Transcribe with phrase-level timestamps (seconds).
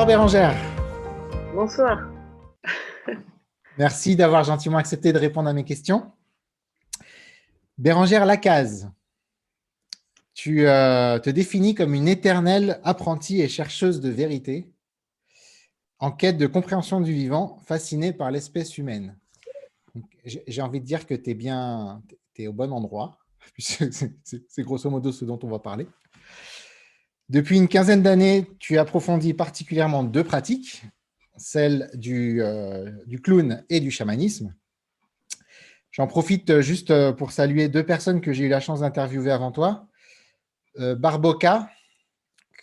[0.00, 0.56] Bonsoir Bérangère.
[1.54, 2.10] Bonsoir.
[3.76, 6.10] Merci d'avoir gentiment accepté de répondre à mes questions.
[7.76, 8.90] Bérangère Lacaze,
[10.32, 14.72] tu euh, te définis comme une éternelle apprentie et chercheuse de vérité,
[15.98, 19.18] en quête de compréhension du vivant, fascinée par l'espèce humaine.
[20.24, 22.02] J'ai envie de dire que tu es bien
[22.36, 23.18] es au bon endroit,
[23.58, 25.86] c'est grosso modo ce dont on va parler.
[27.30, 30.82] Depuis une quinzaine d'années, tu approfondis particulièrement deux pratiques,
[31.36, 34.52] celle du, euh, du clown et du chamanisme.
[35.92, 39.86] J'en profite juste pour saluer deux personnes que j'ai eu la chance d'interviewer avant toi.
[40.80, 41.70] Euh, Barboca,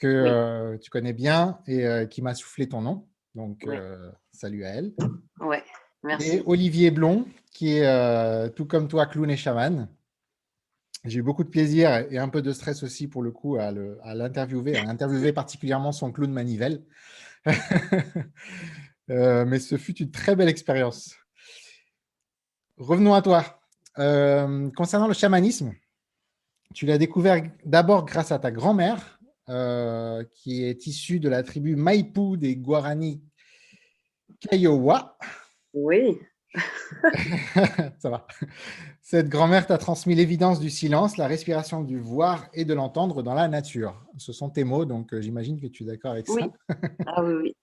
[0.02, 3.08] que euh, tu connais bien et qui m'a soufflé ton nom.
[3.36, 3.66] Donc,
[4.34, 4.92] salut à elle.
[5.40, 5.64] Ouais,
[6.04, 6.30] merci.
[6.30, 9.88] Et Olivier Blond, qui est tout comme toi, clown et chaman.
[11.08, 13.72] J'ai eu beaucoup de plaisir et un peu de stress aussi pour le coup à
[14.14, 16.84] l'interviewer, à, interviewer particulièrement son clown manivelle.
[19.10, 21.16] Euh, mais ce fut une très belle expérience.
[22.76, 23.62] Revenons à toi.
[24.00, 25.74] Euh, concernant le chamanisme,
[26.74, 31.78] tu l'as découvert d'abord grâce à ta grand-mère, euh, qui est issue de la tribu
[31.78, 33.24] Maipú des Guarani
[34.42, 35.18] Kiowa.
[35.74, 36.20] Oui.
[38.00, 38.28] Ça va.
[39.02, 43.34] Cette grand-mère t'a transmis l'évidence du silence, la respiration du voir et de l'entendre dans
[43.34, 44.06] la nature.
[44.18, 46.48] Ce sont tes mots, donc euh, j'imagine que tu es d'accord avec ça.
[47.06, 47.56] Ah oui, oui.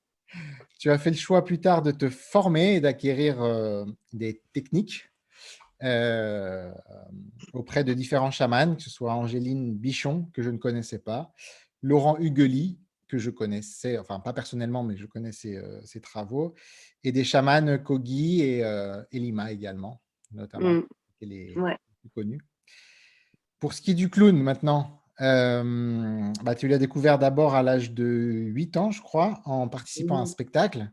[0.79, 5.11] Tu as fait le choix plus tard de te former et d'acquérir euh, des techniques
[5.83, 6.73] euh,
[7.53, 11.33] auprès de différents chamans, que ce soit Angéline Bichon, que je ne connaissais pas,
[11.83, 12.79] Laurent Huguely,
[13.15, 16.55] que je connaissais, enfin pas personnellement, mais je connaissais ses travaux,
[17.05, 20.87] et des chamans Kogi et, euh, Lima également, notamment, mmh.
[21.21, 22.41] les plus connus.
[23.61, 27.93] Pour ce qui est du clown maintenant, euh, bah, tu l'as découvert d'abord à l'âge
[27.93, 30.27] de 8 ans, je crois, en participant à un mmh.
[30.27, 30.91] spectacle.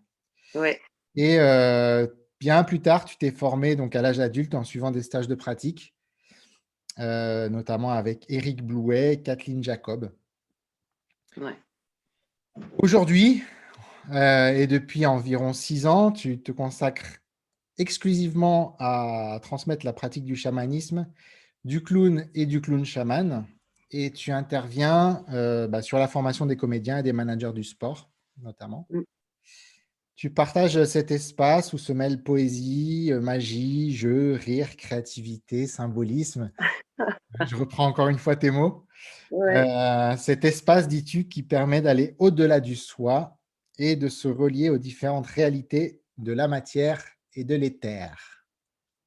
[0.54, 0.80] Ouais.
[1.16, 2.06] Et euh,
[2.40, 5.36] bien plus tard, tu t'es formé donc à l'âge adulte en suivant des stages de
[5.36, 5.96] pratique,
[7.00, 10.12] notamment avec Eric Blouet, Kathleen Jacob.
[11.38, 11.56] Ouais.
[12.78, 13.44] Aujourd'hui,
[14.12, 17.20] euh, et depuis environ six ans, tu te consacres
[17.78, 21.08] exclusivement à transmettre la pratique du chamanisme,
[21.64, 23.46] du clown et du clown chaman.
[23.92, 28.10] Et tu interviens euh, bah, sur la formation des comédiens et des managers du sport,
[28.42, 28.88] notamment.
[28.90, 29.02] Mm.
[30.16, 36.52] Tu partages cet espace où se mêlent poésie, magie, jeu, rire, créativité, symbolisme.
[37.48, 38.86] Je reprends encore une fois tes mots.
[39.32, 43.38] Euh, cet espace, dis-tu, qui permet d'aller au-delà du soi
[43.78, 47.04] et de se relier aux différentes réalités de la matière
[47.34, 48.46] et de l'éther.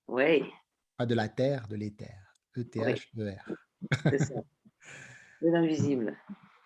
[0.09, 0.45] Oui.
[0.97, 2.17] Pas de la terre, de l'éther.
[2.57, 3.53] E-T-H-E-R.
[4.05, 4.35] C'est ça.
[5.43, 6.17] De l'invisible.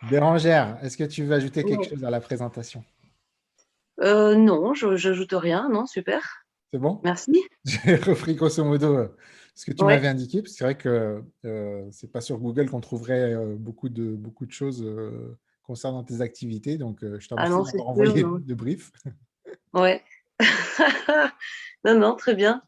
[0.08, 2.84] Bérangère, est-ce que tu veux ajouter quelque chose à la présentation?
[4.00, 5.68] Euh, Non, je n'ajoute rien.
[5.68, 6.46] Non, super.
[6.72, 7.00] C'est bon?
[7.02, 7.42] Merci.
[7.64, 9.08] J'ai repris grosso modo euh,
[9.54, 12.68] ce que tu m'avais indiqué, parce que c'est vrai que euh, c'est pas sur Google
[12.68, 14.86] qu'on trouverait euh, beaucoup, de, beaucoup de choses
[15.62, 16.76] concernant tes activités.
[16.76, 18.92] Donc, je t'en ah remercie d'avoir envoyé de brief.
[19.72, 20.02] Ouais.
[21.84, 22.62] non, non, très bien.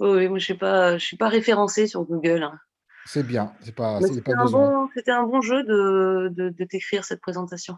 [0.00, 2.42] Oui, moi, je ne suis pas référencée sur Google.
[2.42, 2.58] Hein.
[3.06, 3.52] C'est bien.
[3.62, 7.76] C'était un, bon, un bon jeu de, de, de t'écrire cette présentation.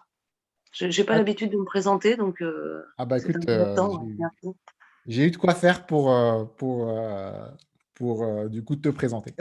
[0.72, 1.19] Je n'ai pas ah.
[1.19, 2.42] l'habitude de me présenter, donc.
[2.98, 3.47] ah, bah écoute,
[5.10, 7.48] j'ai eu de quoi faire pour, euh, pour, euh,
[7.94, 9.34] pour euh, du coup te présenter.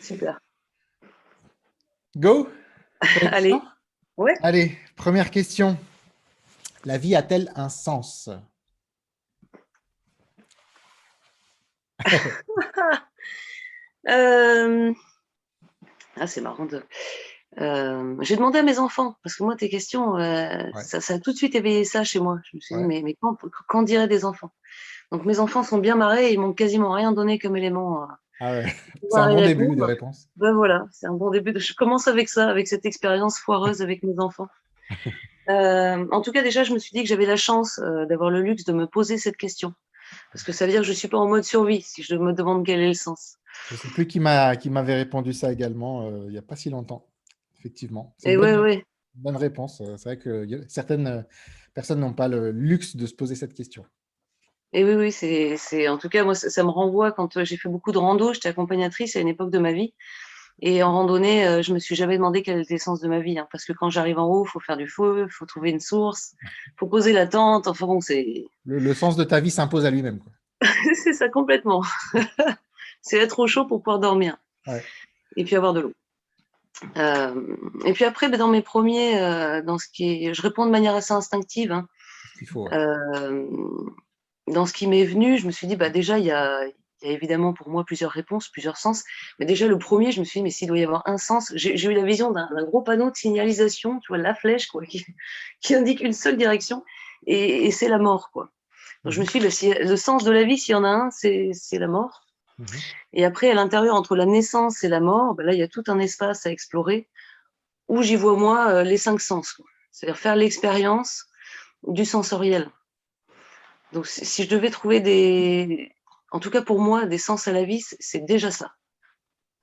[0.00, 0.40] Super.
[2.16, 2.48] Go
[3.32, 3.54] Allez.
[4.16, 4.34] Ouais.
[4.40, 5.76] Allez, première question.
[6.84, 8.30] La vie a-t-elle un sens?
[16.16, 16.80] Ah, c'est marrant de.
[17.60, 21.18] Euh, j'ai demandé à mes enfants, parce que moi, tes questions, euh, ça, ça, a
[21.18, 22.40] tout de suite éveillé ça chez moi.
[22.50, 23.36] Je me suis dit, mais, mais quand,
[23.68, 24.52] quand diraient des enfants?
[25.12, 28.02] Donc, mes enfants sont bien marrés et ils m'ont quasiment rien donné comme élément.
[28.02, 28.06] Euh,
[28.40, 28.74] ah ouais.
[29.10, 30.28] C'est un bon début de réponse.
[30.36, 31.52] Ben voilà, c'est un bon début.
[31.52, 31.58] De...
[31.60, 34.48] Je commence avec ça, avec cette expérience foireuse avec mes enfants.
[35.48, 37.78] en tout cas, déjà, je me suis dit que j'avais la chance
[38.08, 39.72] d'avoir le luxe de me poser cette question.
[40.32, 42.16] Parce que ça veut dire que je ne suis pas en mode survie si je
[42.16, 43.36] me demande quel est le sens.
[43.68, 47.06] Je ne sais plus qui m'avait répondu ça également il n'y a pas si longtemps
[47.64, 48.14] effectivement.
[49.14, 49.80] Bonne, réponse.
[49.80, 51.22] Euh, c'est vrai que certaines euh,
[51.72, 53.86] personnes n'ont pas le luxe de se poser cette question.
[54.72, 57.68] Et oui, oui, c'est, en tout cas, moi, ça, me renvoie quand euh, j'ai fait
[57.68, 59.94] beaucoup de rando, j'étais accompagnatrice à une époque de ma vie.
[60.60, 63.38] Et en randonnée, je me suis jamais demandé quel était le sens de ma vie.
[63.38, 65.70] Hein, parce que quand j'arrive en haut, il faut faire du feu, il faut trouver
[65.70, 67.66] une source, il faut poser la tente.
[67.66, 68.44] Enfin bon, c'est.
[68.64, 70.20] Le, sens de ta vie s'impose à lui-même.
[71.04, 71.82] c'est ça, complètement.
[73.02, 74.36] c'est être au chaud pour pouvoir dormir.
[75.36, 75.92] Et puis avoir de l'eau.
[76.96, 80.66] Euh, et puis après, ben, dans mes premiers, euh, dans ce qui est, je réponds
[80.66, 81.72] de manière assez instinctive.
[81.72, 81.86] Hein.
[82.40, 82.74] Il faut, ouais.
[82.74, 83.46] Euh,
[84.48, 87.08] dans ce qui m'est venu, je me suis dit, bah déjà, il y a, il
[87.08, 89.04] y a évidemment pour moi plusieurs réponses, plusieurs sens.
[89.38, 91.52] Mais déjà, le premier, je me suis dit, mais s'il doit y avoir un sens,
[91.54, 95.04] j'ai eu la vision d'un gros panneau de signalisation, tu vois, la flèche, quoi, qui,
[95.60, 96.84] qui indique une seule direction,
[97.26, 98.50] et, et c'est la mort, quoi.
[99.04, 100.88] Donc je me suis dit, bah, le sens de la vie, s'il y en a
[100.88, 102.23] un, c'est la mort.
[102.58, 102.66] Mhm.
[103.12, 105.68] Et après, à l'intérieur, entre la naissance et la mort, ben là, il y a
[105.68, 107.08] tout un espace à explorer
[107.88, 109.60] où j'y vois, moi, euh, les cinq sens.
[109.90, 111.26] C'est-à-dire faire l'expérience
[111.86, 112.70] du sensoriel.
[113.92, 115.92] Donc, si je devais trouver des,
[116.30, 118.74] en tout cas pour moi, des sens à la vie, c'est déjà ça.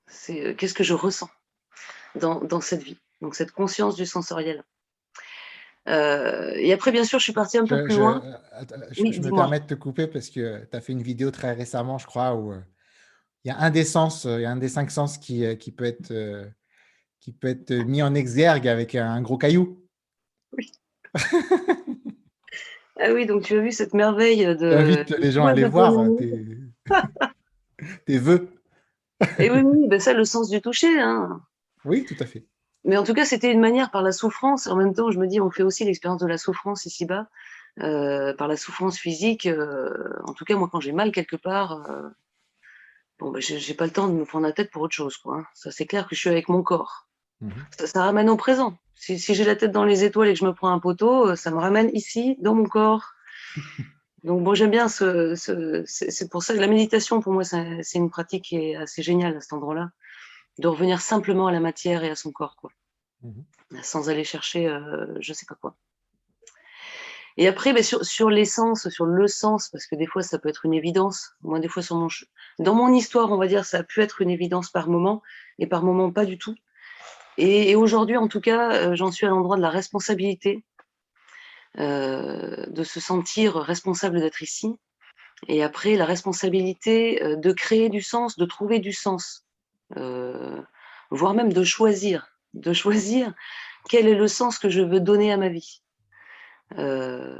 [0.07, 1.29] C'est euh, qu'est-ce que je ressens
[2.15, 2.99] dans, dans cette vie.
[3.21, 4.63] Donc, cette conscience du sensoriel.
[5.87, 8.23] Euh, et après, bien sûr, je suis partie un peu Je, plus je- loin.
[8.51, 11.01] attends, je- Oui, je me permets de te couper parce que tu as fait une
[11.01, 12.53] vidéo très récemment, je crois, où
[13.43, 15.45] il y a un des sens, euh, il y a un des cinq sens qui,
[15.45, 16.45] euh, qui peut être, euh,
[17.19, 19.81] qui peut être mis en exergue avec un gros caillou.
[23.03, 24.71] Ah oui, donc tu as vu cette merveille de.
[24.71, 26.45] J'invite les gens à aller voir tes,
[28.05, 28.49] tes vœux.
[29.39, 30.99] Et oui, oui, ben ça, le sens du toucher.
[30.99, 31.41] Hein.
[31.83, 32.45] Oui, tout à fait.
[32.83, 34.67] Mais en tout cas, c'était une manière par la souffrance.
[34.67, 37.27] En même temps, je me dis, on fait aussi l'expérience de la souffrance ici-bas,
[37.79, 39.45] euh, par la souffrance physique.
[39.45, 42.09] euh, en tout cas, moi, quand j'ai mal quelque part, euh,
[43.21, 45.15] bon, ben, j'ai pas le temps de me prendre la tête pour autre chose.
[45.17, 45.45] Quoi, hein.
[45.53, 47.07] Ça, c'est clair que je suis avec mon corps.
[47.39, 47.51] Mhm.
[47.77, 48.77] Ça, ça ramène au présent.
[48.95, 51.29] Si, si j'ai la tête dans les étoiles et que je me prends un poteau,
[51.29, 53.13] euh, ça me ramène ici, dans mon corps.
[54.23, 57.81] Donc bon, j'aime bien ce, ce- c'est pour ça que la méditation, pour moi, c'est
[57.81, 59.89] c'est une pratique qui est assez géniale à cet endroit-là,
[60.59, 62.71] de revenir simplement à la matière et à son corps, quoi,
[63.23, 63.43] Mhm.
[63.81, 65.75] sans aller chercher, euh, je sais pas quoi.
[67.37, 70.65] Et après, ben, sur, l'essence, sur le sens, parce que des fois, ça peut être
[70.65, 71.31] une évidence.
[71.41, 72.07] Moi, des fois, sur mon,
[72.59, 75.21] dans mon histoire, on va dire, ça a pu être une évidence par moment,
[75.59, 76.55] et par moment, pas du tout.
[77.37, 80.63] Et, aujourd'hui, en tout cas, euh, j'en suis à l'endroit de la responsabilité,
[81.79, 84.75] euh, de se sentir responsable d'être ici.
[85.47, 89.45] Et après, la responsabilité euh, de créer du sens, de trouver du sens,
[91.09, 93.33] voire même de choisir, de choisir
[93.89, 95.81] quel est le sens que je veux donner à ma vie.
[96.77, 97.39] Euh,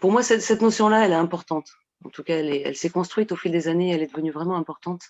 [0.00, 1.70] pour moi, cette, cette notion-là, elle est importante.
[2.04, 4.30] En tout cas, elle est- elle s'est construite au fil des années, elle est devenue
[4.30, 5.02] vraiment importante.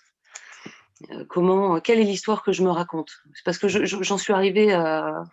[1.11, 3.11] Euh, comment, quelle est l'histoire que je me raconte?
[3.33, 5.23] C'est parce que je- je- j'en suis arrivée à,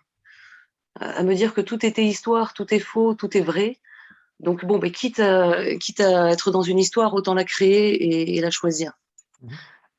[0.99, 3.79] à me dire que tout était histoire, tout est faux, tout est vrai.
[4.39, 8.35] Donc bon, ben, quitte, à, quitte à être dans une histoire, autant la créer et,
[8.35, 8.91] et la choisir.
[9.41, 9.51] Mhm.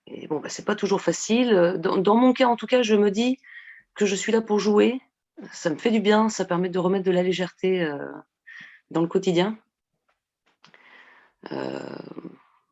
[0.09, 1.77] Et bon, ben, c'est pas toujours facile.
[1.79, 3.39] Dans, dans mon cas, en tout cas, je me dis
[3.95, 5.01] que je suis là pour jouer.
[5.52, 7.98] Ça me fait du bien, ça permet de remettre de la légèreté euh,
[8.90, 9.58] dans le quotidien.
[11.52, 11.78] Euh,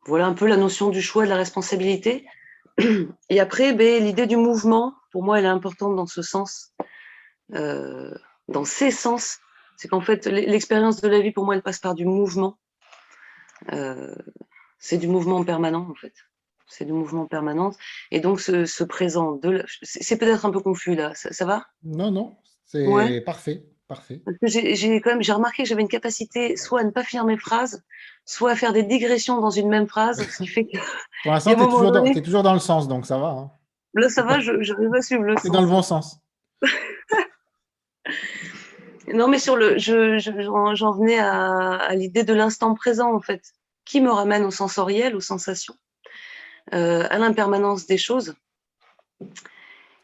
[0.05, 2.25] voilà un peu la notion du choix, de la responsabilité.
[3.29, 6.73] Et après, ben, l'idée du mouvement, pour moi, elle est importante dans ce sens,
[7.53, 8.13] euh,
[8.47, 9.39] dans ces sens.
[9.77, 12.57] C'est qu'en fait, l'e- l'expérience de la vie, pour moi, elle passe par du mouvement.
[14.79, 16.13] C'est du mouvement permanent, en fait.
[16.67, 17.71] C'est du mouvement permanent.
[18.11, 19.39] Et donc, ce, ce présent,
[19.81, 21.67] c'est peut-être un peu confus là, ça va?
[21.83, 22.35] Non, non,
[22.73, 23.21] c'est Ouais.
[23.21, 23.63] parfait,
[24.41, 27.37] j'ai quand même j'ai remarqué que j'avais une capacité soit à ne pas finir mes
[27.37, 27.83] phrases,
[28.25, 30.77] soit à faire des digressions dans une même phrase, ce qui fait que
[31.23, 33.27] Pour l'instant, tu es, toujours dans- donné- t'es toujours dans le sens, donc ça va.
[33.27, 33.51] hein.
[33.93, 35.51] là, ça va, je- j'arrive à suivre le C'est sens.
[35.51, 36.19] dans le bon sens.
[39.13, 43.13] Non, mais sur le, je, je- j'en, j'en venais à, à l'idée de l'instant présent,
[43.13, 43.41] en fait,
[43.85, 45.75] qui me ramène au sensoriel, aux sensations,
[46.73, 48.33] euh, à l'impermanence des choses.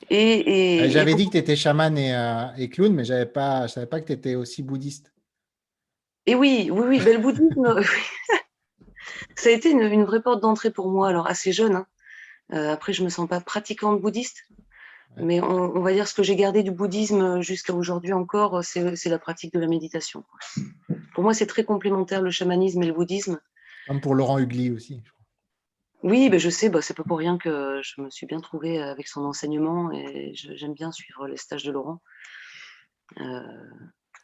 [0.09, 3.25] Et, et- Euh, et J'avais dit que tu étais chaman et, euh, et clown, mais
[3.25, 5.13] pas, je savais pas que tu étais aussi bouddhiste.
[6.25, 7.81] Et oui, oui, oui, ben, le bouddhisme,
[9.35, 11.75] ça a été une, une vraie porte d'entrée pour moi, alors assez jeune.
[11.75, 11.87] hein.
[12.53, 14.43] Euh, après, je me sens pas pratiquante bouddhiste,
[15.17, 15.23] Ouais.
[15.23, 19.05] mais on, on va dire ce que j'ai gardé du bouddhisme jusqu'à aujourd'hui encore, c'est
[19.05, 20.23] la pratique de la méditation.
[21.15, 23.39] Pour moi, c'est très complémentaire le chamanisme et le bouddhisme.
[23.87, 25.01] Comme pour Laurent Hugli aussi.
[25.03, 25.18] je crois.
[26.01, 28.81] Oui, ben, je sais, bah, c'est pas pour rien que je me suis bien trouvée
[28.81, 32.01] avec son enseignement et je- j'aime bien suivre les stages de Laurent.
[33.19, 33.41] Euh,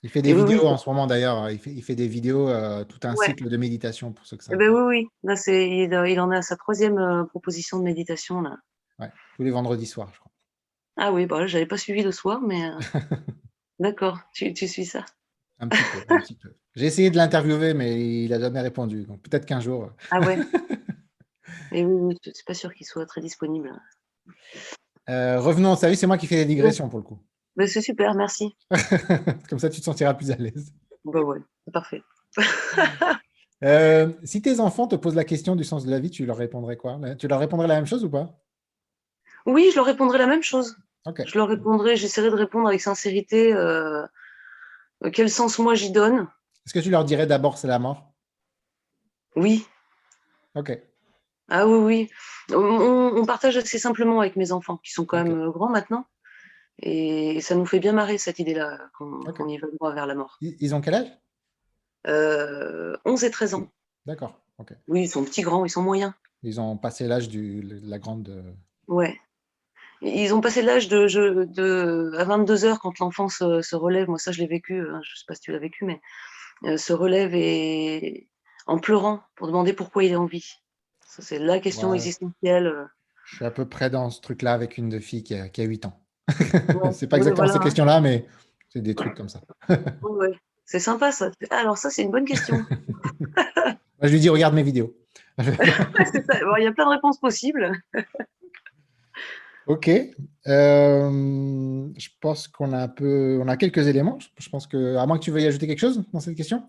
[0.03, 0.67] Il fait des Et vidéos oui.
[0.67, 1.49] en ce moment d'ailleurs.
[1.49, 3.27] Il fait, il fait des vidéos, euh, tout un Ouais.
[3.27, 4.53] cycle de méditation pour ceux que ça.
[4.53, 7.79] eh ben oui, oui, là, c'est, il, il en est à sa troisième euh, proposition
[7.79, 8.57] de méditation, là.
[8.99, 10.31] Ouais, tous les vendredis soirs, je crois.
[10.97, 12.79] Ah oui, bah là, j'avais pas suivi le soir, mais euh,
[13.79, 15.03] d'accord, tu, tu suis ça?
[15.59, 16.13] Un petit peu.
[16.13, 16.53] un petit peu.
[16.75, 19.03] J'ai essayé de l'interviewer, mais il a jamais répondu.
[19.05, 19.85] Donc peut-être qu'un jour.
[19.85, 20.37] euh, Ah ouais.
[21.75, 23.69] Et oui, suis pas sûr qu'il soit très disponible.
[25.09, 25.75] euh, revenons.
[25.75, 27.19] Salut, c'est moi qui fais des digressions pour le coup.
[27.57, 28.55] Ben, c'est super, merci.
[29.49, 30.73] Comme ça, tu te sentiras plus à l'aise.
[31.03, 32.01] Bah ouais, c'est parfait.
[33.63, 36.35] Euh, si tes enfants te posent la question du sens de la vie, tu leur
[36.35, 36.99] répondrais quoi?
[37.17, 38.37] Tu leur répondrais la même chose ou pas?
[39.45, 40.75] Oui, je leur répondrai la même chose.
[41.25, 44.05] Je leur répondrai, j'essaierai de répondre avec sincérité euh,
[45.13, 46.27] quel sens moi j'y donne.
[46.67, 48.13] Est-ce que tu leur dirais d'abord c'est la mort?
[49.37, 49.65] Oui.
[50.53, 50.77] Ok.
[51.49, 52.09] Ah oui,
[52.49, 52.55] oui.
[52.55, 56.05] On, partage assez simplement avec mes enfants, qui sont quand même euh, grands maintenant.
[56.79, 60.37] Et ça nous fait bien marrer cette idée-là, qu'on y va droit vers la mort.
[60.41, 61.11] Ils ont quel âge?
[62.07, 63.71] Euh, 11 et 13 ans.
[64.05, 64.39] D'accord.
[64.87, 66.13] Oui, ils sont petits, grands, ils sont moyens.
[66.43, 68.29] Ils ont passé l'âge de la grande.
[68.29, 68.53] Euh,
[68.87, 69.19] ouais.
[70.01, 74.07] Ils ont passé l'âge de, de, à 22 heures quand l'enfant se, relève.
[74.07, 74.79] Moi, ça, je l'ai vécu.
[74.79, 76.01] Hein, je ne sais pas si tu l'as vécu, mais
[76.65, 78.29] euh, se relève et
[78.67, 80.53] en pleurant pour demander pourquoi il est en vie.
[81.05, 82.67] Ça, c'est la question existentielle.
[82.67, 82.85] Euh.
[83.25, 85.61] Je suis à peu près dans ce truc-là avec une de filles qui a, qui
[85.61, 86.01] a 8 ans.
[86.27, 86.91] Ouais.
[86.91, 88.25] c'est pas exactement ces questions-là, mais
[88.69, 89.41] c'est des trucs comme ça.
[89.69, 90.37] ouais.
[90.65, 91.31] C'est sympa ça.
[91.51, 92.57] Alors ça, c'est une bonne question.
[94.01, 94.95] je lui dis, regarde mes vidéos.
[95.37, 97.71] il y a plein de réponses possibles.
[99.67, 99.89] ok.
[100.47, 104.17] Euh, je pense qu'on a un peu, on a quelques éléments.
[104.39, 106.67] Je pense que, à moins que tu veuilles ajouter quelque chose dans cette question?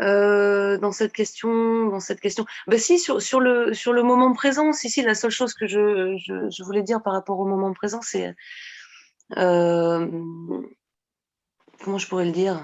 [0.00, 2.46] Euh, dans cette question, dans cette question.
[2.66, 5.66] Bah si, sur, sur, le, sur le moment présent, si, si, la seule chose que
[5.66, 8.34] je, je, voulais dire par rapport au moment présent, c'est
[9.36, 10.08] euh,
[11.82, 12.58] comment je pourrais le dire?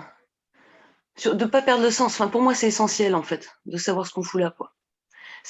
[1.25, 2.15] De ne pas perdre le sens.
[2.15, 4.55] Enfin, pour moi, c'est essentiel, en fait, de savoir ce qu'on fout là.
[4.57, 4.73] Quoi.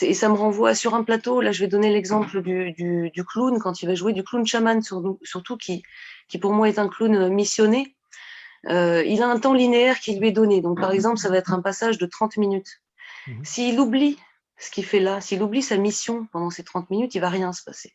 [0.00, 1.40] Et ça me renvoie sur un plateau.
[1.40, 4.80] Là, je vais donner l'exemple du, du, clown, quand il va jouer du clown chaman,
[4.82, 5.82] surtout, qui,
[6.28, 7.96] qui pour moi est un clown missionné.
[8.66, 10.60] Euh, il a un temps linéaire qui lui est donné.
[10.60, 12.80] Donc, par exemple, ça va être un passage de 30 minutes.
[13.26, 13.44] Mhm.
[13.44, 14.18] S'il oublie
[14.58, 17.52] ce qu'il fait là, s'il oublie sa mission pendant ces 30 minutes, il va rien
[17.52, 17.94] se passer.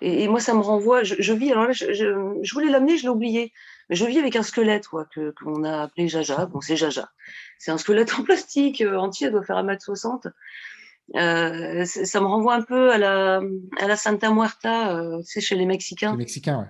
[0.00, 1.02] Et, moi, ça me renvoie.
[1.02, 1.50] Je, vis.
[1.50, 3.52] Alors là, je, je voulais l'amener, je l'ai oublié.
[3.90, 6.46] Je vis avec un squelette quoi, que qu'on a appelé Jaja.
[6.46, 7.08] Bon, c'est Jaja.
[7.58, 10.30] C'est un squelette en plastique euh, entier, elle doit faire 1m60.
[11.16, 13.40] Euh, ça me renvoie un peu à la,
[13.80, 16.12] à la Santa Muerta, c'est chez les Mexicains.
[16.12, 16.68] Les Mexicains, ouais.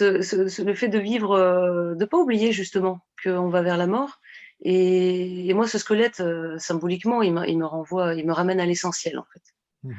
[0.00, 4.20] Le fait de vivre, euh, de pas oublier justement qu'on va vers la mort.
[4.60, 6.22] Et, moi, ce squelette,
[6.58, 9.42] symboliquement, il, il, me renvoie, il me ramène à l'essentiel en fait.
[9.82, 9.92] Mmh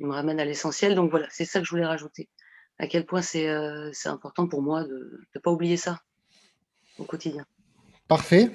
[0.00, 0.94] il me ramène à l'essentiel.
[0.94, 2.28] Donc voilà, c'est ça que je voulais rajouter
[2.78, 6.00] à quel point c'est euh, important pour moi de ne pas oublier ça
[6.98, 7.44] au quotidien.
[8.08, 8.50] Parfait.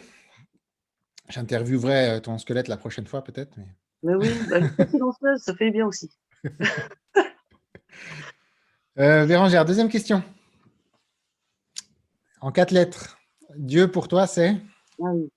[1.30, 3.56] J'interviewerai euh, ton squelette la prochaine fois, peut-être.
[3.58, 3.68] Mais...
[4.04, 4.16] mais...
[4.16, 6.10] oui, bah, ça fait bien aussi.
[8.98, 10.24] euh, Bérangère, deuxième question.
[12.46, 13.18] En quatre lettres,
[13.56, 14.56] Dieu pour toi, c'est?
[15.02, 15.32] Ah oui.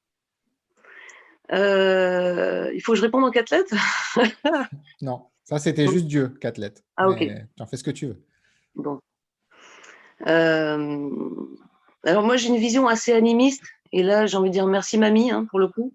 [1.55, 3.75] Euh, il faut que je réponde en quatre lettres?
[5.01, 6.83] Non, ça c'était juste Dieu, quatre lettres.
[6.99, 7.21] Ah ok.
[7.21, 8.23] Tu en fais ce que tu veux.
[8.75, 9.01] Bon.
[10.27, 11.09] Euh,
[12.05, 15.31] alors moi j'ai une vision assez animiste et là j'ai envie de dire merci mamie
[15.31, 15.95] hein, pour le coup.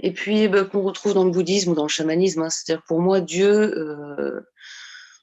[0.00, 2.42] Et puis bah, qu'on retrouve dans le bouddhisme ou dans le chamanisme.
[2.42, 2.50] Hein.
[2.50, 4.42] C'est-à-dire pour moi Dieu, euh,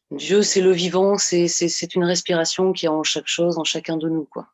[0.09, 4.09] Dieu c'est le vivant, c'est une respiration qui est en chaque chose, en chacun de
[4.09, 4.47] nous quoi.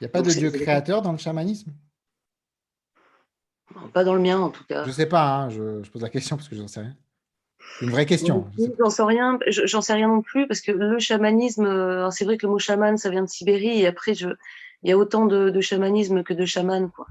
[0.00, 1.72] Il n'y a pas de Dieu créateur dans le chamanisme?
[3.92, 4.84] Pas dans le mien en tout cas.
[4.84, 6.96] Je sais pas, hein, je, je pose la question parce que je n'en sais rien.
[7.80, 8.46] Une vraie question.
[8.78, 12.36] J'en sais rien, j'en sais rien non plus parce que le chamanisme, euh, c'est vrai
[12.36, 14.28] que le mot chaman, ça vient de Sibérie et après, je,
[14.82, 17.06] il y a autant de, chamanisme que de chaman, quoi.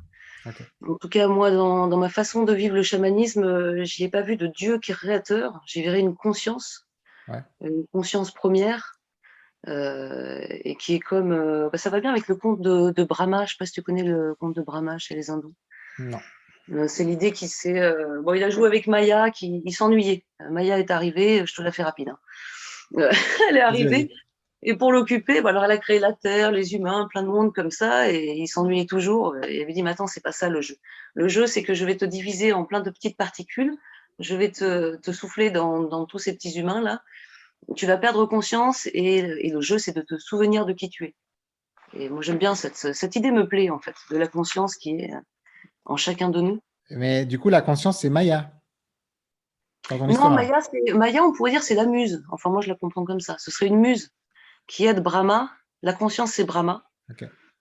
[0.87, 4.21] En tout cas, moi, dans, ma façon de vivre le chamanisme, euh, j'y ai pas
[4.21, 5.61] vu de Dieu créateur.
[5.65, 6.87] J'y verrais une conscience,
[7.61, 8.96] une conscience première,
[9.67, 13.45] euh, et qui est comme, bah, ça va bien avec le conte de, de Brahma.
[13.45, 15.53] Je sais pas si tu connais le conte de Brahma chez les hindous.
[15.99, 16.19] Non.
[16.71, 17.79] Euh, c'est l'idée qu'il s'est.
[17.79, 20.25] Euh, bon, il a joué avec Maya, qui il s'ennuyait.
[20.41, 22.09] Euh, Maya est arrivée, je te la fais rapide.
[22.09, 22.19] Hein.
[23.49, 24.11] elle est arrivée,
[24.63, 27.53] et pour l'occuper, bah, alors elle a créé la Terre, les humains, plein de monde
[27.53, 29.35] comme ça, et il s'ennuyait toujours.
[29.43, 30.75] Et il avait dit, mais attends, c'est pas ça le jeu.
[31.13, 33.73] Le jeu, c'est que je vais te diviser en plein de petites particules,
[34.19, 37.01] je vais te, te souffler dans, dans, tous ces petits humains là.
[37.75, 41.05] Tu vas perdre conscience, et, et le jeu, c'est de te souvenir de qui tu
[41.05, 41.15] es.
[41.93, 44.91] Et moi, j'aime bien cette, cette idée, me plaît en fait, de la conscience qui
[44.91, 45.11] est
[45.85, 46.59] en chacun de nous.
[46.89, 48.51] Mais du coup, la conscience, c'est Maya.
[49.89, 50.59] Non, Maya,
[50.93, 52.23] Maya, on pourrait dire c'est la muse.
[52.29, 53.37] Enfin, moi, je la comprends comme ça.
[53.39, 54.11] Ce serait une muse
[54.67, 55.49] qui aide Brahma.
[55.81, 56.89] La conscience, c'est Brahma.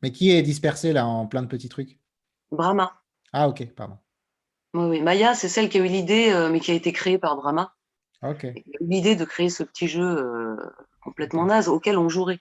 [0.02, 2.00] Mais qui est dispersé là en plein de petits trucs?
[2.50, 3.00] Brahma.
[3.32, 3.98] Ah, ok, pardon.
[4.74, 5.02] Oui, oui.
[5.02, 7.75] Maya, c'est celle qui a eu l'idée, euh, mais qui a été créée par Brahma.
[8.80, 10.56] L'idée de créer ce petit jeu euh,
[11.00, 12.40] complètement naze auquel on jouerait.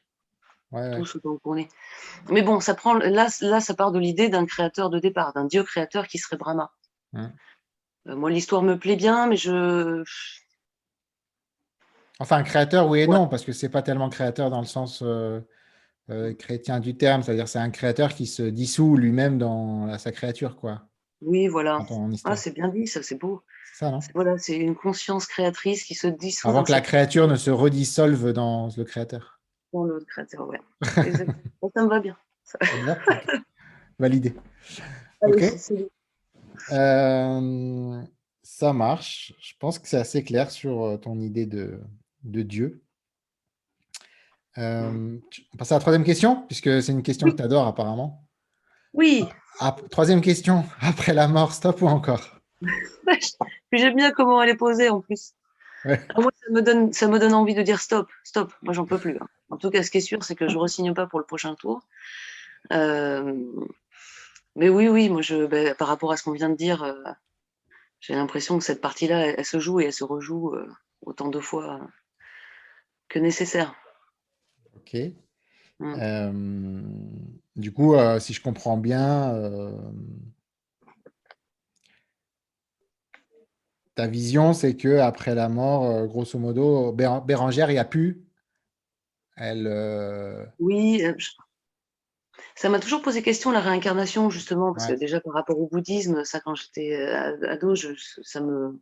[2.30, 5.46] Mais bon, ça prend, là, là, ça part de l'idée d'un créateur de départ, d'un
[5.46, 6.72] dieu créateur qui serait Brahma.
[7.13, 10.04] Euh, moi, l'histoire me plaît bien, mais je.
[12.20, 15.42] Enfin, créateur, oui et non, parce que c'est pas tellement créateur dans le sens euh,
[16.34, 20.88] chrétien du terme, c'est-à-dire c'est un créateur qui se dissout lui-même dans sa créature, quoi.
[21.25, 21.86] Oui, voilà.
[22.24, 23.41] Ah, c'est bien dit, ça, c'est beau.
[23.74, 24.00] Ça, non?
[24.13, 26.48] Voilà, c'est une conscience créatrice qui se dissout.
[26.48, 29.41] Avant que la créature ne se redissolve dans le créateur.
[29.74, 30.62] dans le créateur, ouais.
[30.82, 32.15] ça me va bien.
[34.00, 34.34] Validé.
[35.22, 35.44] Ok.
[36.72, 38.01] Euh,
[38.44, 39.34] ça marche.
[39.39, 41.79] Je pense que c'est assez clair sur euh, ton idée de,
[42.24, 42.84] de Dieu.
[44.58, 45.17] Euh,
[45.53, 48.25] on passe à la troisième question, puisque c'est une question que tu adores apparemment.
[48.96, 49.25] Oui.
[49.60, 52.40] Ah, troisième question, après la mort, stop ou encore?
[53.72, 55.34] J'aime bien comment elle est posée en plus.
[55.86, 58.54] moi, ça me, donne, ça me donne envie de dire stop, stop.
[58.64, 59.18] Moi, j'en peux plus.
[59.20, 59.28] Hein.
[59.50, 61.25] En tout cas, ce qui est sûr, c'est que je ne re-signe pas pour le
[61.25, 61.82] prochain tour.
[62.72, 63.34] Euh,
[64.56, 67.04] mais oui, oui, moi, je, ben, par rapport à ce qu'on vient de dire, euh,
[68.00, 70.68] j'ai l'impression que cette partie-là, elle, se joue et elle se rejoue euh,
[71.02, 71.82] autant de fois
[73.10, 73.75] que nécessaire.
[74.78, 74.96] Ok.
[75.79, 77.20] Mm.
[77.55, 79.34] du coup, si je comprends bien,
[83.96, 88.24] ta vision, c'est que après la mort, grosso modo, Bérangère, il n'y a plus?
[89.36, 89.67] Elle.
[90.60, 91.03] Oui,
[92.55, 96.24] ça m'a toujours posé question la réincarnation, justement, parce que déjà par rapport au bouddhisme,
[96.24, 98.79] ça quand j'étais euh, ado, ça me.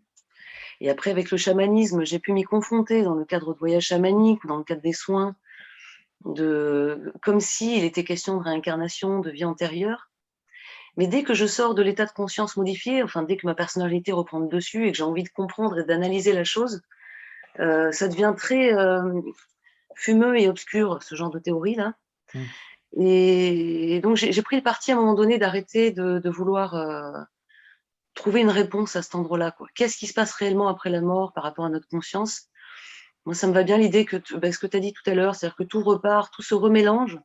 [0.79, 4.43] Et après, avec le chamanisme, j'ai pu m'y confronter dans le cadre de voyages chamaniques
[4.43, 5.35] ou dans le cadre des soins,
[6.25, 7.13] de...
[7.21, 10.09] comme s'il était question de réincarnation, de vie antérieure.
[10.95, 14.11] Mais dès que je sors de l'état de conscience modifié, enfin dès que ma personnalité
[14.11, 16.81] reprend le dessus et que j'ai envie de comprendre et d'analyser la chose,
[17.59, 19.21] euh, ça devient très euh,
[19.95, 21.93] fumeux et obscur, ce genre de théorie-là.
[22.33, 22.39] Mmh.
[22.99, 27.11] Et, donc, j'ai pris le parti à un moment donné d'arrêter de, vouloir euh,
[28.13, 29.55] trouver une réponse à cet endroit-là.
[29.73, 32.49] Qu'est-ce qui se passe réellement après la mort par rapport à notre conscience?
[33.25, 35.13] Moi, ça me va bien l'idée que bah, ce que tu as dit tout à
[35.13, 37.19] l'heure, c'est-à-dire que tout repart, tout se remélange.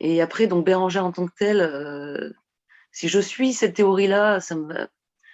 [0.00, 2.32] Et après, donc Bérangère en tant que tel, euh,
[2.90, 4.88] si je suis cette théorie-là, ça, me,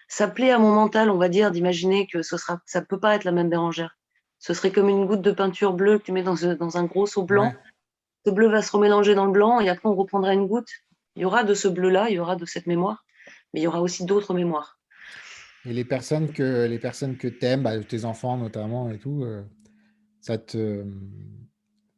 [0.08, 3.00] ça plaît à mon mental, on va dire, d'imaginer que ce sera, ça ne peut
[3.00, 3.96] pas être la même Bérangère.
[4.38, 7.06] Ce serait comme une goutte de peinture bleue que tu mets dans, dans un gros
[7.06, 7.54] seau blanc
[8.26, 10.68] ce bleu va se remélanger dans le blanc et après on reprendra une goutte.
[11.14, 13.04] Il y aura de ce bleu-là, il y aura de cette mémoire,
[13.54, 14.80] mais il y aura aussi d'autres mémoires.
[15.66, 19.42] Et les personnes que les personnes que t'aimes, bah, tes enfants notamment et tout, euh,
[20.20, 20.84] ça te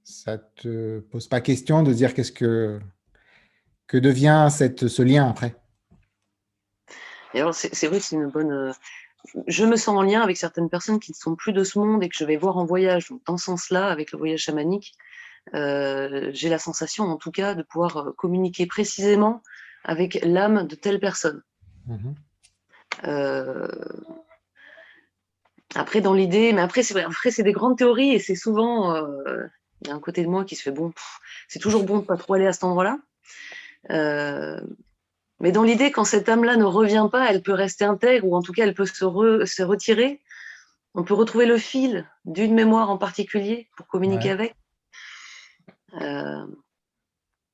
[0.05, 2.81] ça te pose pas question de dire qu'est-ce que
[3.87, 5.55] que devient cette, ce lien après
[7.35, 8.53] alors c'est vrai que c'est une bonne.
[8.53, 8.73] Euh,
[9.47, 12.03] je me sens en lien avec certaines personnes qui ne sont plus de ce monde
[12.03, 13.09] et que je vais voir en voyage.
[13.09, 14.95] Donc, dans ce sens-là, avec le voyage chamanique,
[15.55, 19.43] euh, j'ai la sensation, en tout cas, de pouvoir communiquer précisément
[19.85, 21.43] avec l'âme de telle personne.
[21.87, 22.13] Mmh
[25.75, 28.97] après, dans l'idée, mais après, c'est après, c'est des grandes théories et c'est souvent,
[29.83, 30.93] il y a un côté de moi qui se fait bon,
[31.49, 32.99] c'est toujours bon de pas trop aller à cet endroit-là.
[35.41, 38.43] mais dans l'idée, quand cette âme-là ne revient pas, elle peut rester intègre ou en
[38.43, 38.95] tout cas, elle peut se,
[39.45, 40.21] se retirer.
[40.95, 44.57] On peut retrouver le fil d'une mémoire en particulier pour communiquer avec.
[46.01, 46.45] Euh,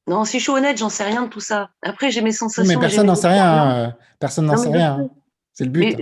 [0.06, 1.70] non, si je suis honnête, j'en sais rien de tout ça.
[1.82, 2.72] Après, j'ai mes sensations.
[2.72, 3.76] Mais personne n'en sait rien.
[3.76, 5.08] Euh, personne n'en sait rien.
[5.54, 5.96] C'est le but.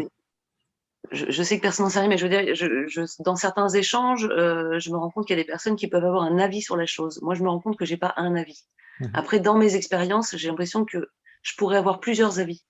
[1.12, 4.26] je, sais que personne n'en sait rien, mais je veux dire, je, dans certains échanges,
[4.30, 6.62] euh, je me rends compte qu'il y a des personnes qui peuvent avoir un avis
[6.62, 7.20] sur la chose.
[7.22, 8.64] Moi, je me rends compte que j'ai pas un avis.
[9.00, 9.10] Mhm.
[9.14, 11.10] Après, dans mes expériences, j'ai l'impression que
[11.42, 12.64] je pourrais avoir plusieurs avis.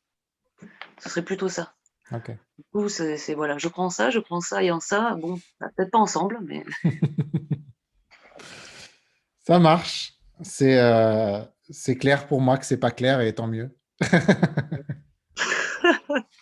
[0.99, 1.75] Ce serait plutôt ça.
[2.11, 5.17] Du coup, c'est voilà, je prends ça, je prends ça et en ça.
[5.21, 6.65] Bon, peut-être pas ensemble, mais.
[9.45, 10.13] Ça marche.
[10.43, 13.77] C'est euh, c'est clair pour moi que c'est pas clair et tant mieux.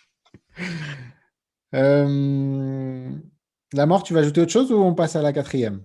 [1.73, 3.09] Euh,
[3.71, 5.81] la mort, tu vas ajouter autre chose ou on passe à la quatrième?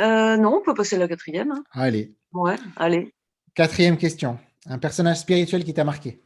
[0.00, 1.50] Euh, Non, on peut passer à la quatrième.
[1.50, 1.64] Hein.
[1.72, 2.14] Allez.
[2.32, 3.12] Ouais, allez.
[3.54, 4.38] Quatrième question.
[4.66, 6.22] Un personnage spirituel qui t'a marqué?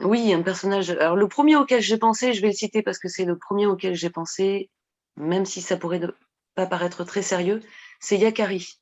[0.00, 0.90] Oui, un personnage.
[0.90, 3.66] Alors, le premier auquel j'ai pensé, je vais le citer parce que c'est le premier
[3.66, 4.70] auquel j'ai pensé,
[5.16, 6.02] même si ça pourrait
[6.54, 7.62] pas paraître très sérieux,
[8.00, 8.78] c'est Yakari.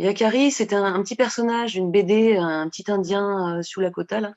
[0.00, 4.10] Yakari, c'était un, petit personnage, une BD, un petit Indien euh, sous la côte.
[4.12, 4.32] Là.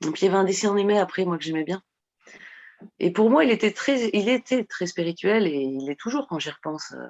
[0.00, 1.82] Donc, il y avait un dessin animé après, moi, que j'aimais bien.
[3.00, 6.38] Et pour moi, il était très, il était très spirituel et il est toujours quand
[6.38, 6.92] j'y repense.
[6.92, 7.06] Euh,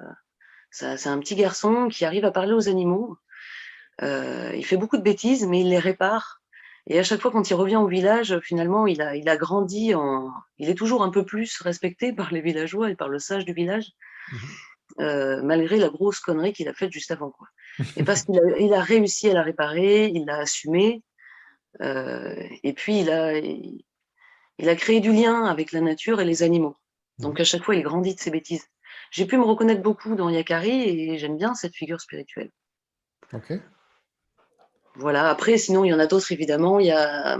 [0.71, 3.17] c'est un petit garçon qui arrive à parler aux animaux.
[4.01, 6.41] Euh, il fait beaucoup de bêtises, mais il les répare.
[6.87, 9.93] Et à chaque fois, quand il revient au village, finalement, il a, il a grandi
[9.93, 10.31] en.
[10.57, 13.53] Il est toujours un peu plus respecté par les villageois et par le sage du
[13.53, 13.91] village.
[14.31, 14.37] Mmh
[14.99, 17.31] euh, malgré la grosse connerie qu'il a faite juste avant.
[17.31, 17.47] Quoi.
[17.95, 21.03] Et parce qu'il a, il a réussi à la réparer, il l'a assumé,
[21.79, 26.75] et puis il a, il, a créé du lien avec la nature et les animaux.
[27.19, 28.67] Donc à chaque fois, il grandit de ses bêtises.
[29.11, 32.51] J'ai pu me reconnaître beaucoup dans Yakari et j'aime bien cette figure spirituelle.
[33.33, 33.53] Ok.
[34.95, 36.79] Voilà, après, sinon, il y en a d'autres, évidemment.
[36.79, 37.39] Il y a...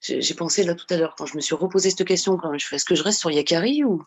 [0.00, 2.66] J'ai pensé là tout à l'heure, quand je me suis reposé cette question, quand je
[2.66, 4.04] fais est-ce que je reste sur Yakari ou?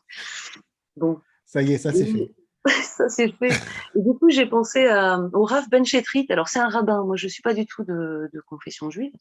[0.96, 1.20] Bon.
[1.46, 2.32] Ça y est, ça c'est fait.
[2.84, 3.54] ça c'est fait.
[3.96, 6.28] Du coup, j'ai pensé à, au Rav Ben Chetrit.
[6.30, 7.04] Alors, c'est un rabbin.
[7.04, 9.14] Moi, je ne suis pas du tout de, confession juive.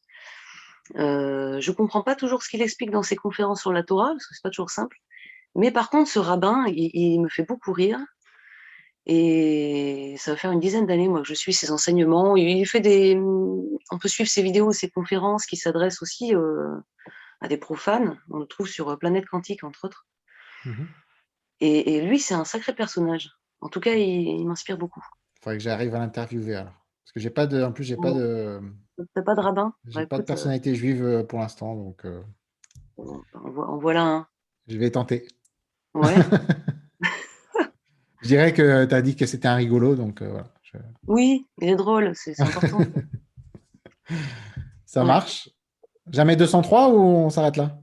[0.96, 4.11] Euh, je ne comprends pas toujours ce qu'il explique dans ses conférences sur la Torah,
[4.11, 4.96] parce que c'est pas toujours simple.
[5.55, 7.98] Mais par contre, ce rabbin, il, me fait beaucoup rire.
[9.07, 12.37] Et ça va faire une dizaine d'années, moi, que je suis ses enseignements.
[12.37, 13.16] Il fait des.
[13.90, 16.76] On peut suivre ses vidéos, ses conférences qui s'adressent aussi euh,
[17.40, 18.20] à des profanes.
[18.29, 20.07] On le trouve sur Planète Quantique, entre autres.
[20.66, 20.85] Mmh
[21.61, 23.31] et, lui, c'est un sacré personnage.
[23.61, 25.05] En tout cas, il, m'inspire beaucoup.
[25.37, 26.73] Il faudrait que j'arrive à l'interviewer alors.
[27.05, 27.62] Parce que j'ai pas de.
[27.62, 28.61] En plus, j'ai pas de.
[29.14, 29.75] T'as pas de rabbin?
[29.87, 32.05] J'ai bah, pas de euh, personnalité juive euh, pour l'instant, donc.
[32.05, 32.23] Euh...
[32.96, 34.27] En, voilà un.
[34.68, 35.27] Je vais tenter.
[35.94, 36.14] Ouais.
[38.23, 40.46] je dirais que tu as dit que c'était un rigolo, donc euh, voilà.
[41.09, 42.79] Oui, il est drôle, c'est important.
[44.87, 45.51] Ça marche?
[46.12, 47.77] Jamais 203 ou on s'arrête là?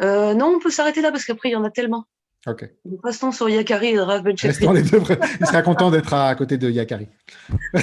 [0.00, 2.04] Non, on peut s'arrêter là parce qu'après, il y en a tellement.
[2.48, 2.68] Ok.
[3.04, 5.02] Restons sur Yakari et Rav Restons les deux.
[5.40, 7.08] Il sera content d'être à côté de Yakari.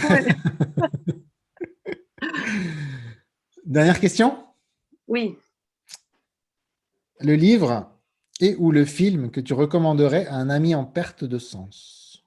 [3.66, 4.44] Dernière question?
[5.08, 5.38] Oui.
[7.20, 7.92] Le livre
[8.42, 12.26] et ou le film que tu recommanderais à un ami en perte de sens?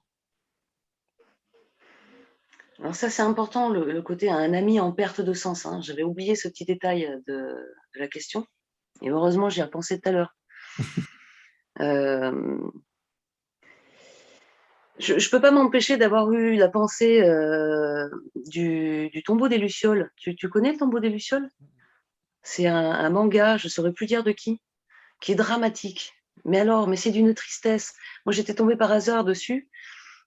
[2.79, 5.65] Alors ça, c'est important, le, côté à un ami en perte de sens.
[5.65, 5.81] Hein.
[5.81, 8.45] J'avais oublié ce petit détail de, de la question.
[9.01, 10.37] Et heureusement, j'y ai pensé tout à l'heure.
[11.81, 12.57] Euh,
[14.99, 20.11] je ne peux pas m'empêcher d'avoir eu la pensée euh, du, tombeau des Lucioles.
[20.17, 21.49] Tu, connais le tombeau des Lucioles?
[22.43, 24.61] C'est un, manga, je ne saurais plus dire de qui,
[25.21, 26.13] qui est dramatique.
[26.45, 27.93] Mais alors, mais c'est d'une tristesse.
[28.25, 29.69] Moi, j'étais tombée par hasard dessus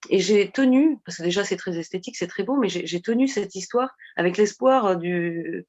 [0.09, 3.27] et j'ai tenu, parce que déjà c'est très esthétique, c'est très beau, mais j'ai tenu
[3.27, 5.65] cette histoire avec l'espoir du,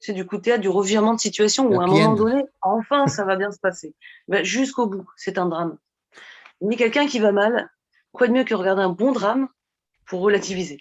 [0.00, 3.24] c'est du coup théâtre, du revirement de situation où à un moment donné, enfin, ça
[3.24, 3.94] va bien se passer.
[4.28, 5.76] Ben, jusqu'au bout, c'est un drame.
[6.60, 7.70] Mais quelqu'un qui va mal,
[8.12, 9.48] quoi de mieux que regarder un bon drame
[10.06, 10.80] pour relativiser?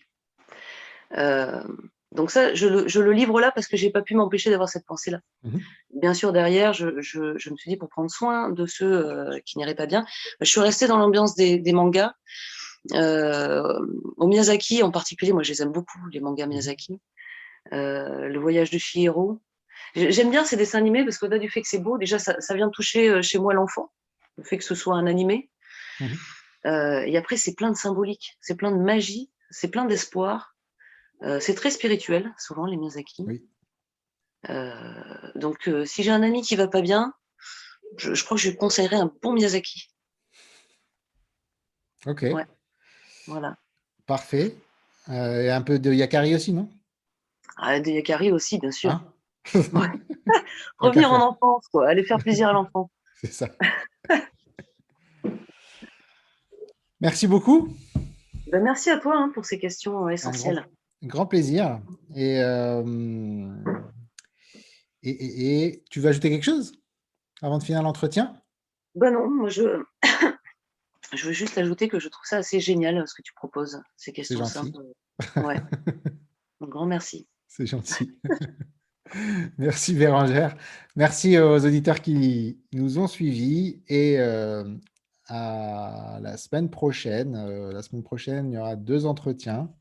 [1.17, 1.63] Euh,
[2.11, 5.19] Donc ça, je le, livre là parce que j'ai pas pu m'empêcher d'avoir cette pensée-là.
[5.43, 5.61] Mhm.
[5.95, 9.75] Bien sûr, derrière, je, me suis dit pour prendre soin de ceux euh, qui n'iraient
[9.75, 10.05] pas bien,
[10.41, 12.13] je suis restée dans l'ambiance des, mangas.
[12.93, 17.01] Euh, au Miyazaki en particulier, moi je les aime beaucoup, les mangas Miyazaki.
[17.73, 19.41] Euh, le voyage de Chihiro.
[19.95, 22.69] J'aime bien ces dessins animés parce qu'au-delà du fait que c'est beau, déjà ça, vient
[22.69, 23.91] toucher euh, chez moi l'enfant,
[24.37, 25.49] le fait que ce soit un animé.
[25.99, 26.17] Mhm.
[26.65, 30.55] Euh, et après, c'est plein de symbolique, c'est plein de magie, c'est plein d'espoir.
[31.39, 33.25] c'est très spirituel, souvent, les Miyazaki.
[35.35, 37.13] donc, si j'ai un ami qui va pas bien,
[37.97, 39.89] je, crois que je lui conseillerais un bon Miyazaki.
[42.05, 42.25] Ok.
[43.27, 43.57] Voilà.
[44.05, 44.55] Parfait.
[45.09, 46.69] et un peu de Yakari aussi, non?
[47.57, 48.91] Ah, de Yakari aussi, bien sûr.
[48.91, 49.13] Hein
[50.79, 51.87] Revenir en enfance, quoi.
[51.89, 52.91] Aller faire plaisir à l'enfant.
[53.21, 53.47] C'est ça.
[56.99, 57.75] merci beaucoup.
[58.51, 60.67] Ben, merci à toi hein, pour ces questions euh, essentielles.
[61.03, 61.81] Un grand, plaisir.
[62.15, 63.53] Euh,
[65.03, 66.73] et, et, tu veux ajouter quelque chose
[67.41, 68.39] avant de finir l'entretien?
[68.95, 69.83] Ben non, moi je,
[71.13, 74.11] je veux juste ajouter que je trouve ça assez génial ce que tu proposes, ces
[74.11, 74.83] questions simples.
[75.35, 75.61] Ouais.
[76.61, 77.27] Un grand merci.
[77.57, 78.15] C'est gentil.
[79.57, 80.55] Merci Bérangère.
[80.95, 84.75] Merci aux auditeurs qui nous ont suivis et euh,
[85.25, 87.35] à la semaine prochaine.
[87.35, 89.73] Euh, la semaine prochaine, il y aura deux entretiens.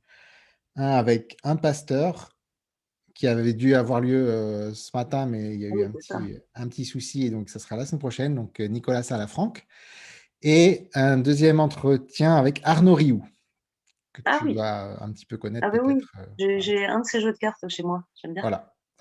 [0.77, 2.31] Un avec un pasteur
[3.15, 6.39] qui avait dû avoir lieu euh, ce matin, mais il y a eu un petit,
[6.55, 8.35] un petit, souci et donc ça sera la semaine prochaine.
[8.35, 9.53] Donc Nicolas Salafranc.
[10.41, 13.23] Et un deuxième entretien avec Arnaud Rioux
[14.17, 15.67] que ah tu vas un petit peu connaître.
[15.67, 16.01] Ah bah oui,
[16.41, 18.43] euh, j'ai un de ces jeux de cartes chez moi, j'aime bien.
[18.43, 18.75] Voilà.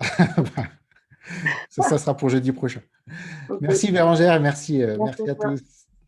[1.70, 2.80] ça, ça, sera pour jeudi prochain.
[3.60, 5.62] Merci Bérangère, merci, euh, merci, merci à tous.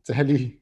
[0.04, 0.60] Salut.